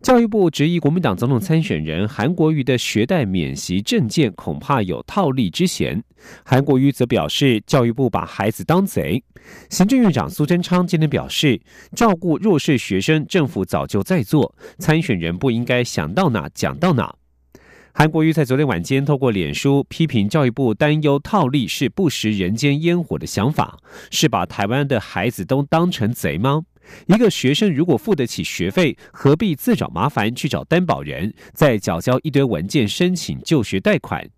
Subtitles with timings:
[0.00, 6.02] 教育部质疑国民党总统参选人韩国瑜的学贷免息证件恐怕有套利之嫌。
[6.44, 9.22] 韩国瑜则表示，教育部把孩子当贼。
[9.70, 11.60] 行政院长苏贞昌今天表示，
[11.96, 17.12] 照顾弱势学生，政府早就在做，参选人不应该想到哪讲到哪。
[17.92, 23.76] 韩国瑜在昨天晚间透过脸书批评教育部担忧套利是不食人间烟火的想法，
[24.12, 26.62] 是把台湾的孩子都当成贼吗？
[27.06, 34.28] 一个学生如果付得起学费，何必自找麻烦去找担保人，再缴交一堆文件申请就学贷款？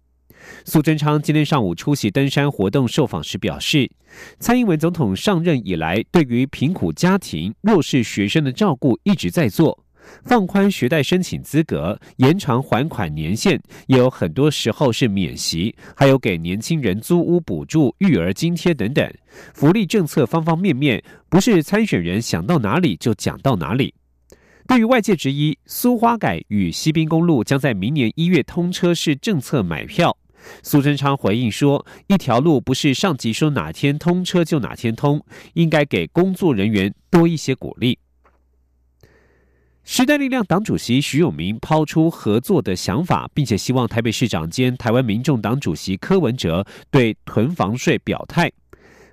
[0.64, 3.90] 苏贞昌今天上午出席登山活动受访时表示，
[4.38, 9.84] 蔡英文总统上任以来，对于贫苦家庭、弱势学生的照顾一直在做。
[10.24, 19.12] 放宽学贷申请资格，延长还款年限，也有很多时候是免息，还有给年轻人租屋补助、育儿津贴等等，
[19.54, 23.94] 福利政策方方面面，不是参选人想到哪里就讲到哪里。
[24.68, 30.16] 对于外界质疑苏花改与西滨公路将在明年一月通车是政策买票，
[30.62, 35.20] 苏贞昌回应说：一条路不是上级说哪天通车就哪天通，
[35.54, 37.98] 应该给工作人员多一些鼓励。
[39.92, 48.48] 时代力量党主席徐永明抛出合作的想法，并且希望台北市长兼台湾民众党主席柯文哲对囤房税表态。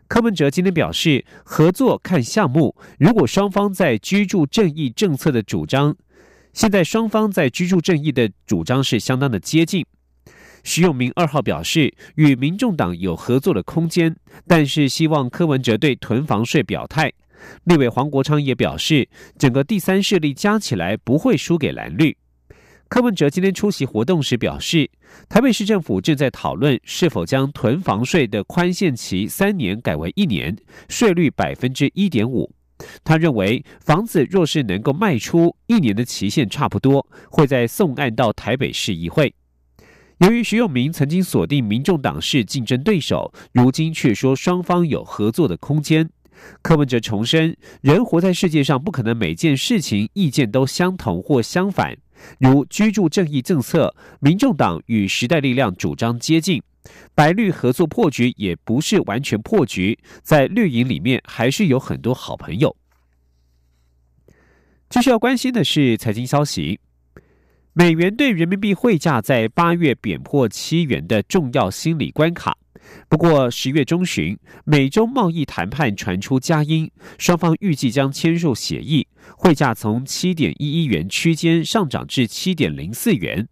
[0.07, 5.95] 柯文哲今天表示，合作看项目，如果双方在居住正义政策的主张，
[6.53, 9.83] 现在双方在居住正义的主张是相当的接近。
[10.63, 17.11] 徐永明二号表示，与民众党有合作的空间，但是希望柯文哲对囤房税表态。
[17.65, 19.07] 立委黄国昌也表示，
[19.37, 22.17] 整个第三势力加起来不会输给蓝绿。
[22.89, 24.89] 柯文哲今天出席活动时表示，
[25.27, 30.55] 台北市政府正在讨论是否将囤房税的宽限期三年改为一年，
[30.87, 32.53] 税率百分之一点五。
[33.03, 39.33] 他认为，房子若是能够卖出，一年的期限差不多，会再送案到台北市议会。
[40.19, 46.09] 由于徐永明曾经锁定民众党是竞争对手，如今却说双方有合作的空间。
[46.61, 51.97] 柯文哲重申，人活在世界上，不可能每件事情意见都相同或相反。
[52.39, 56.61] 如居住正义政策，民众党与时代力量主张接近，
[57.13, 62.75] 白绿合作破局也不是完全破局，在绿营里面还是有很多好朋友。
[64.89, 66.79] 继续要关心的是财经消息，
[67.73, 72.57] 美元对人民币汇价在八月贬破七元的重要心理关卡。
[73.09, 79.07] 不过，十月中旬，美中贸易谈判传出佳音，双方预计将签署协议，
[79.37, 83.47] 汇价从七点一一元区间上涨至七点零四元。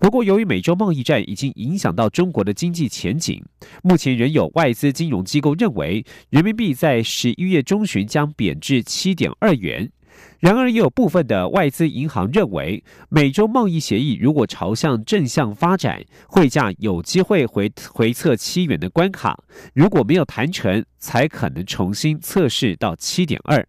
[0.00, 3.40] 不过，由于美洲贸易战已经影响到中国的经济前景，
[3.82, 9.90] 目前仍有外资金融机构认为，人民币在十一月中旬将贬至七点二元。
[10.38, 19.32] 然而，也有部分的外资银行认为，美洲贸易协议如果朝向正向发展，汇价有机会回回测七元的关卡；
[19.74, 23.66] 如果没有谈成，才可能重新测试到七点二。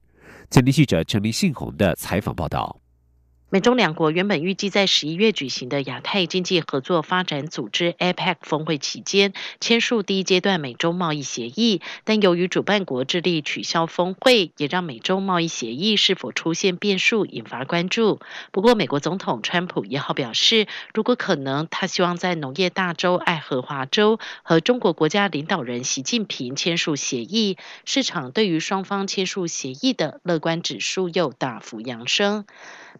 [0.51, 2.79] 前天记者陈立信宏的采访报道。
[3.51, 18.19] 美中两国原本预计在十一月举行的亚太经济合作发展组织 （APEC） 峰会期间签署第一阶段美中贸易协议，但由于主办国致力取消峰会，也让美中贸易协议是否出现变数引发关注。
[18.51, 27.57] 不过，美国总统川普一号表示，如果可能，他希望在农业大州爱荷华州和中国国家领导人习近平签署协议。
[27.83, 32.45] 市场对于双方签署协议的乐观指数又大幅扬升。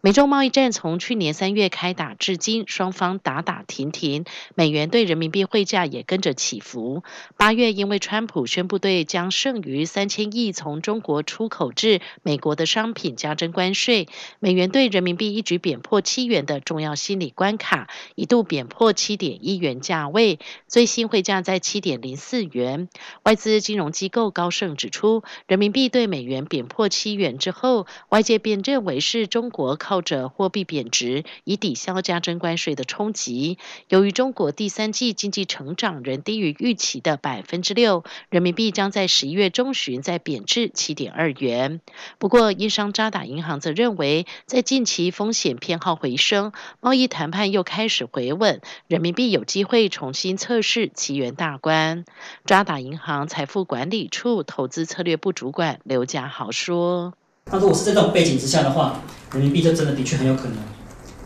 [0.02, 4.24] 美中贸贸易战从去年三月开打至今，双方打打停停，
[4.54, 7.02] 美元对人民币汇价也跟着起伏。
[7.36, 14.08] 八月，因为川普宣布对将剩余三千亿从中国出口至美国的商品加征关税，
[14.38, 22.88] 美元对人民币一举贬破七元的重要心理关卡，一度贬破七点一元价位，最新汇价在七点零四元。
[23.24, 29.76] 外资金融机构高盛指出，人民币对美元贬破七元之后，外界便认为是中国。
[29.90, 33.58] 靠着货币贬值，以抵消加征关税的冲击。
[33.88, 41.80] 由于中国第三季经济成长仍低于预期的百分之六，人民币将在十一月中旬再贬至七点二元。
[42.18, 52.04] 不过，英商渣打银行则认为，在近期风险偏好回升，贸易谈判又开始回稳，人民币有机会重新测试七元大关。
[52.46, 57.14] 渣打银行财富管理处投资策略部主管刘家豪说
[57.50, 59.02] ：“那如果是在这种背景之下的话，
[59.32, 60.56] 人民币就真的的确很有可能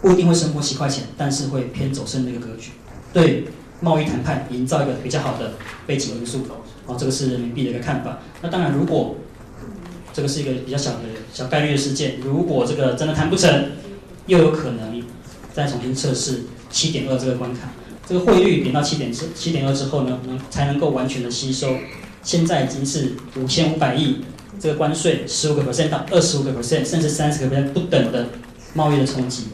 [0.01, 2.71] 不一定会升破七块钱，但是会偏走升的一个格局，
[3.13, 3.45] 对
[3.81, 5.55] 贸易谈判营造一个比较好的
[5.87, 6.47] 背景因素。
[6.87, 8.19] 哦，这个是人民币的一个看法。
[8.43, 9.17] 那当然，如果
[10.13, 10.99] 这个是一个比较小的
[11.33, 13.71] 小概率的事件，如果这个真的谈不成，
[14.27, 15.03] 又有可能
[15.55, 17.71] 再重新测试七点二这个关卡。
[18.07, 21.75] 这个汇率贬到七点之七点二之后呢，能才能够完全的吸收。
[22.25, 24.25] 现在已经是五千五百亿，
[24.59, 28.27] 这个关税十五个 percent 到二十五个 percent，甚至三十个 percent 不等的
[28.75, 29.49] 贸易的冲击。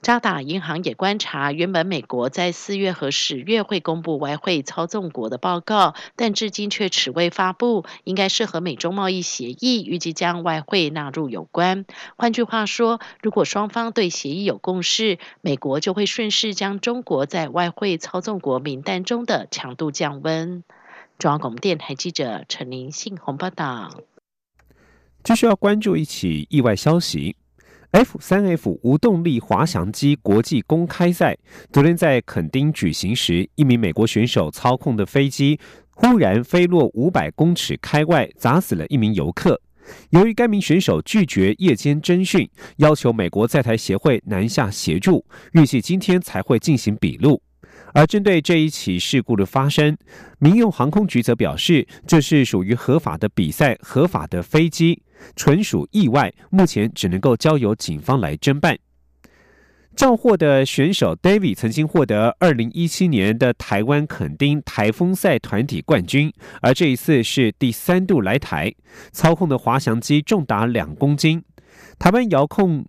[0.00, 11.86] 渣打银行也观察，原本美国在四月和十月会公布外汇操纵国的报告，但至今却迟未发布，应该是和美中贸易协议预计将外汇纳入有关。
[12.16, 20.64] 换句话说，如果双方对协议有共识，美国就会顺势将中国在外汇操纵国名单中的强度降温。
[21.18, 24.02] 中央广播电台记者陈林信宏报道。
[25.22, 27.36] 继续要关注一起意外消息。
[27.92, 31.38] F 三 F 无动力滑翔机国际公开赛
[31.72, 35.58] 昨天在垦丁举行时，一名美国选手操控的飞机
[35.92, 39.60] 忽然飞落五百公尺开外，砸死了一名游客。
[40.10, 47.40] 由于该名选手拒绝夜间侦讯，要求美国在台协会南下协助，预计今天才会进行笔录。
[47.94, 49.96] 而针对这一起事故的发生，
[50.40, 55.00] 民用航空局则表示，这是属于合法的比赛、合法的飞机，
[55.36, 58.76] 纯属意外，目前只能够交由警方来侦办。
[59.94, 68.74] 肇获的选手 David 曾经获得二零一七年的台湾垦丁台风赛团体冠军，而这一次是第三度来台，
[69.12, 71.44] 操控的滑翔机重达两公斤，
[71.98, 72.84] 台湾遥控。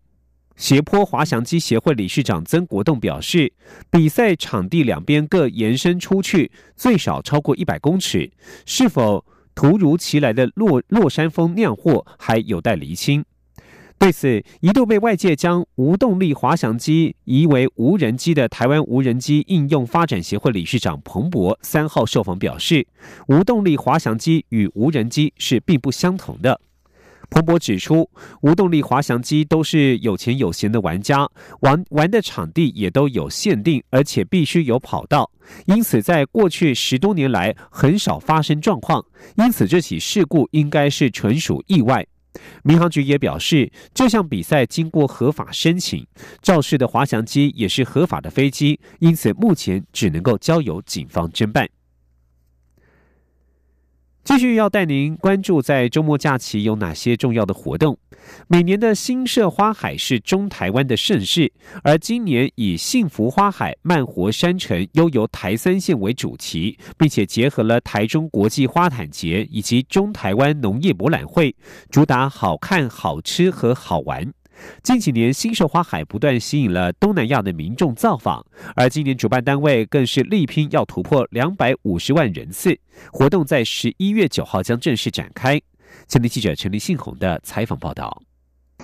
[0.55, 3.51] 斜坡滑翔机协会理事长曾国栋表示，
[3.91, 8.31] 比赛场地两边各延伸出去最少超过一百公尺，
[8.65, 13.25] 是否突如其来的落落山风酿祸还有待厘清。
[13.97, 22.87] 对此，一度被外界将无动力滑翔机移为无人机的台湾无人机应用发展协会理事长彭博三号受访表示，
[23.27, 26.59] 无动力滑翔机与无人机是并不相同的。
[27.29, 28.09] 彭博指出，
[28.41, 31.29] 无动力滑翔机都是有钱有闲的玩家，
[31.61, 35.29] 玩玩的场地也都有限定，而且必须有跑道，
[35.65, 39.03] 因此在过去十多年来很少发生状况，
[39.37, 42.05] 因此这起事故应该是纯属意外。
[42.63, 46.05] 民航局也表示，这项比赛经过合法申请，
[46.41, 51.65] 肇事的滑翔机也是合法的飞机，因此目前只能够交由警方侦办。
[54.25, 57.95] 继续要带您关注，在周末假期有哪些重要的活动？
[58.47, 71.55] 每年的新社花海是中台湾的盛事，而今年以“幸福花海，慢活山城，悠游台三线”为主题，并且结合了台中国际花坛节以及中台湾农业博览会，
[71.91, 74.33] 主打好看、好吃和好玩。
[74.83, 82.77] 近几年，新社花海不断吸引了东南亚的民众造访，而今年主办单位更是力拼要突破两百五十万人次。
[83.11, 85.61] 活动在十一月九号将正式展开。
[86.07, 88.21] 前天记者陈立信宏的采访报道。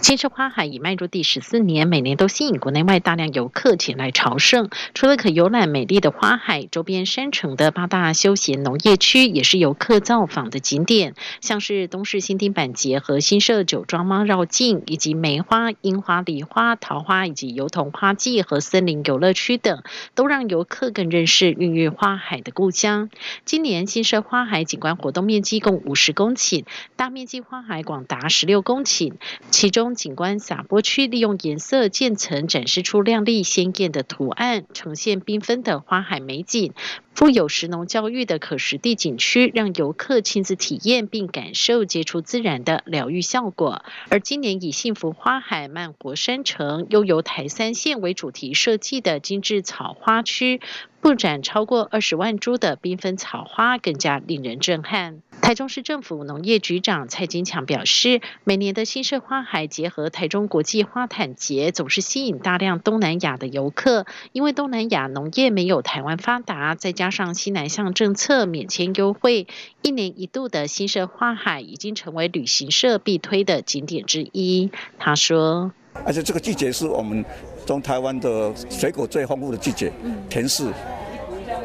[0.02, 4.72] 新社花海已迈入第十四年，每年都吸引国内外大量游客前来朝圣。
[4.96, 19.84] 除了可游览美丽的花海，周边山城的八大休闲农业区也是游客造访的景点，像是东市新丁板节和新社酒庄猫绕境，以及梅花、樱花、梨花、桃花以及油桐花季和森林游乐区等，
[20.16, 23.12] 都让游客更认识孕育花海的故乡。
[23.46, 26.66] 今年新社花海景观活动面积共五十公顷，
[26.96, 29.14] 大面积花海广达十六公顷，
[29.52, 29.91] 其中。
[29.96, 36.74] 景观洒播区利用颜色渐层展示出亮丽鲜艳的图案，呈现缤纷的花海美景。
[37.14, 43.84] 富有石农教育的可实地景区，让游客亲自体验并感受接触自然的疗愈效果。
[44.10, 50.62] 而今年以“幸福花海，慢活山城，悠游台三线”为主题设计的精致草花区，
[51.02, 55.24] 布展超过二十万株的缤纷草花，更加令人震撼。
[55.42, 64.06] 台中市政府农业局长蔡金强表示，每年的新社花海结合台中国际花坛节，总是吸引大量东南亚的游客。
[64.32, 69.48] 因为东南亚农业没有台湾发达，再加上西南向政策免签优惠，
[69.82, 74.70] 一年一度的新社花海已经成为旅行社必推的景点之一。
[75.00, 75.72] 他说。
[76.06, 77.24] 而且这个季节是我们
[77.66, 79.92] 中台湾的水果最丰富的季节，
[80.30, 80.72] 甜柿、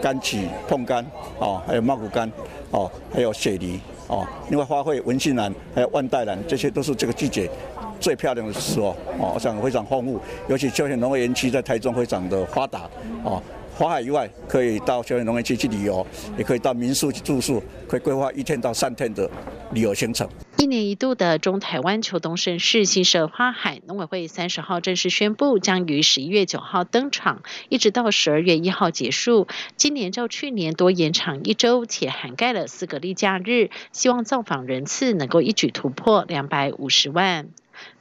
[0.03, 1.05] 柑橘、碰柑，
[1.39, 2.31] 哦，还有茂谷柑，
[2.71, 7.51] 哦，还有雪梨，哦，另外花卉文心兰，还有万代兰，这些都是这个季节
[7.99, 12.89] 最漂亮的时候，哦，我想非常丰富，尤其休闲农业园区在台中非常的发达，
[13.25, 13.43] 哦。
[13.79, 16.07] 花海以外，可以到休闲农业区去旅游，
[16.39, 19.29] 也可以到民宿去住宿，可以规划一天到三天的
[19.73, 20.27] 旅游行程。
[20.59, 29.49] 一年一度的中台湾秋冬盛事新社花海，农委会三十号正式宣布，将于十一月九号登场，一直到十二月一号结束。
[29.77, 37.49] 今年较去年多延长一周，且涵盖了四个例假日，希望造访人次能够一举突破两百五十万。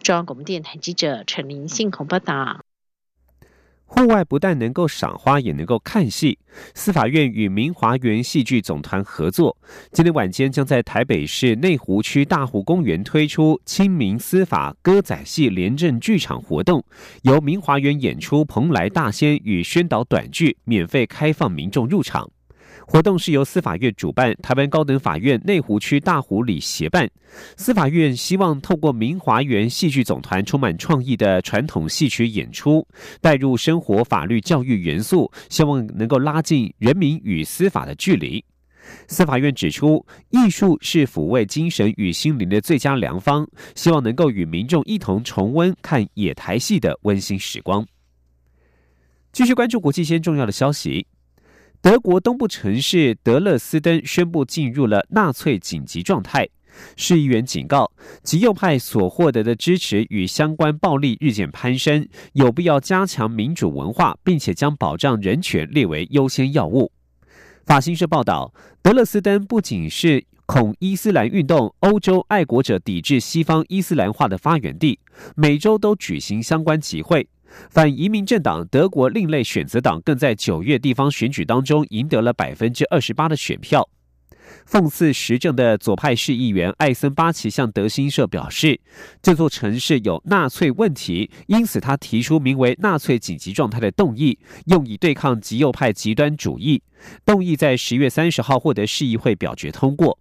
[0.02, 2.65] 中央广播电台记者陈林信报道。
[3.86, 6.38] 户外不但能够赏花，也能够看戏。
[6.74, 9.56] 司法院与明华园戏剧总团合作，
[9.92, 16.84] 今天晚间将在台北市内湖区大湖公园推出清明司法歌仔戏廉政剧场活动，
[17.22, 22.30] 由明华园演出《蓬莱大仙》与宣导短剧，免费开放民众入场。
[22.88, 27.10] 活动是由司法院主办，台湾高等法院内湖区大湖里协办。
[27.58, 32.88] 司法院希望透过明华园戏剧总团充满创意的传统戏曲演出，
[33.20, 38.44] 带入生活法律教育元素，希望能够拉近人民与司法的距离。
[39.08, 47.84] 司法院指出，艺术是抚慰精神与心灵的最佳良方，希望能够与民众一同重温看野台戏的温馨时光。
[49.34, 51.08] 继续关注国际间重要的消息。
[51.86, 56.50] 德国东部城市德勒斯登宣布进入了纳粹紧急状态。
[56.98, 57.92] 市议员警告，
[58.24, 66.92] 极右派所获得的支持与相关暴力日渐攀升，有必要加强民主文化，并且将保障人权列为优先要务。
[67.68, 68.52] 法新社报道，
[68.82, 74.98] 德勒斯登不仅是恐伊斯兰运动、欧洲爱国者抵制西方伊斯兰化的发源地，
[75.36, 77.28] 每周都举行相关集会。
[77.70, 83.90] 反移民政党德国另类选择党更在九月地方选举当中赢得了百分之二十八的选票。
[84.68, 88.80] 讽刺时政的左派市议员艾森巴奇向德新社表示，
[89.22, 96.82] 这座城市有纳粹问题，因此他提出名为“纳粹紧急状态”的动议，用以对抗极右派极端主义。
[97.26, 100.20] 动议在十月三十号获得市议会表决通过。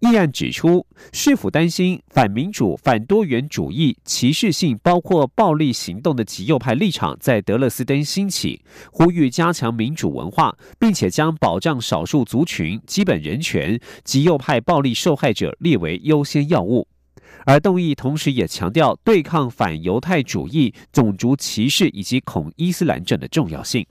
[0.00, 8.62] 议案指出，是否担心反民主、反多元主义、歧视性，包括暴力行动的极右派立场在德勒斯登兴起，
[8.92, 16.86] 呼吁加强民主文化，并且将保障少数族群基本人权、极右派暴力受害者列为优先要务。
[17.46, 23.86] 而动议同时也强调对抗反犹太主义、种族歧视以及恐伊斯兰症的重要性。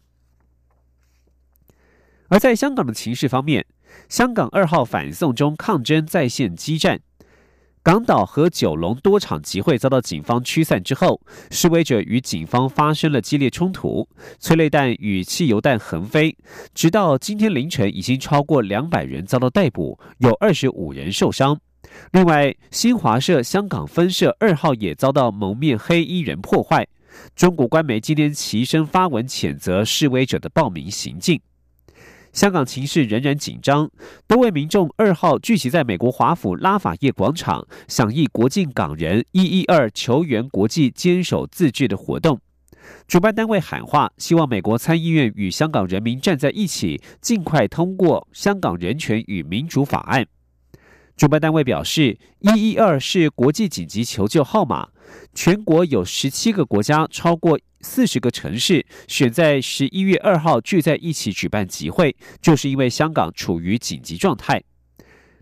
[2.28, 3.66] 而在香港的情势方面。
[4.10, 7.00] 香港二号反送中抗争在线激战，
[7.84, 11.22] 港岛和九龙多场集会遭到警方驱散之后，
[11.52, 14.08] 示威者与警方发生了激烈冲突，
[14.40, 16.36] 催泪弹与汽油弹横飞，
[16.74, 21.60] 直到今天凌晨，已经超过两百人遭到逮捕，有二十五人受伤。
[22.12, 26.88] 另外，新华社香港分社二号也遭到蒙面黑衣人破坏。
[27.36, 31.40] 中国官媒今天齐声发文谴责示威者的暴民行径。
[32.36, 33.90] 香港情势仍然紧张，
[34.28, 42.42] 多位民众二号聚集在美国华府拉法叶广场，响应国境港人一一二求援国际坚守自治的活动。
[43.08, 50.24] 主办单位喊话，希望美国参议院与香港人民站在一起，尽快通过《香港人权与民主法案》。
[51.16, 54.90] 主办单位表示，一一二是国际紧急求救号码，
[55.34, 57.58] 全国有十七个国家，超过。
[57.86, 64.62] 四十个城市选在十一月二号聚在一起举办集会，就是因为香港处于紧急状态。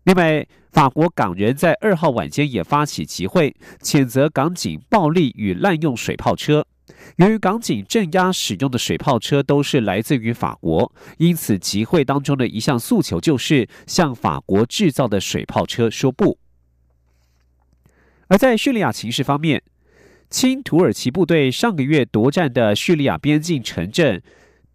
[0.04, 6.68] 另外，法国港人在二号晚间也发起集会，谴责港警暴力与滥用水炮车。
[7.16, 16.38] 由于港警镇压使用的水炮车都是来自于法国，因此集会当中的一项诉求就是向法国制造的水炮车说不。
[18.28, 19.64] 而在叙利亚情势方面。
[20.34, 24.20] 亲土耳其部队上个月夺占的叙利亚边境城镇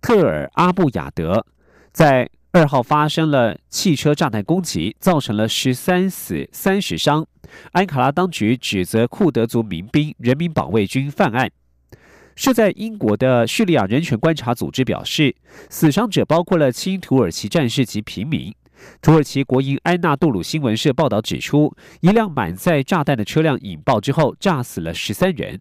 [0.00, 1.44] 特尔阿布雅德，
[1.92, 7.26] 在二号发生了汽车炸弹攻击，造成了十三死三十伤。
[7.72, 11.50] 安卡拉当局指责库德族民兵人民保卫军犯案。
[12.36, 15.34] 设在英国的叙利亚人权观察组织表示，
[15.68, 18.54] 死伤者包括了亲土耳其战士及平民。
[19.00, 25.60] 土耳其国营安纳杜鲁新闻社报道指出，一辆满载炸弹的车辆引爆之后，炸死了十三人。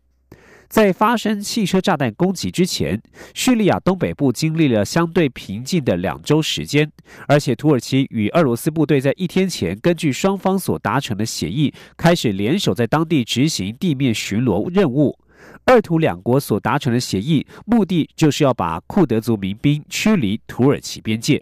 [0.67, 3.01] 在发生汽车炸弹攻击之前，
[3.33, 6.91] 叙利亚东北部经历了相对平静的两周时间，
[7.25, 15.17] 而且土耳其与俄罗斯部队在一天前根据双方所达成的协议，开始联手在当地执行地面巡逻任务。
[15.63, 21.41] 二土两国所达成的协议，目的就是要把库德族民兵驱离土耳其边界。